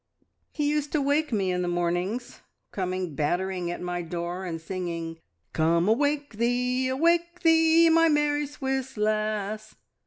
[0.51, 5.19] "He used to wake me in the mornings coming battering at my door, and singing,
[5.53, 9.75] `Come awake thee, awake thee, my merry Swiss lass!'